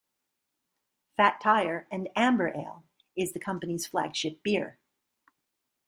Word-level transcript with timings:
Fat 1.15 1.39
Tire, 1.39 1.87
an 1.91 2.07
amber 2.15 2.47
ale, 2.57 2.83
is 3.15 3.33
the 3.33 3.39
company's 3.39 3.85
flagship 3.85 4.41
beer. 4.41 4.79